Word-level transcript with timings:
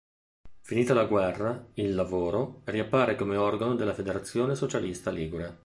Finita 0.61 0.95
la 0.95 1.05
guerra 1.05 1.63
"Il 1.75 1.93
Lavoro" 1.93 2.61
riappare 2.63 3.15
come 3.15 3.37
organo 3.37 3.75
della 3.75 3.93
federazione 3.93 4.55
socialista 4.55 5.11
ligure. 5.11 5.59